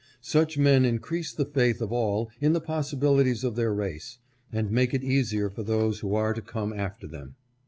[0.23, 4.17] Such men increase the faith of all in the possibil ities of their race,
[4.51, 7.35] and make it easier for those who are to come after them.